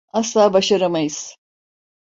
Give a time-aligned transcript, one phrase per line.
[0.13, 1.37] Asla başaramayız.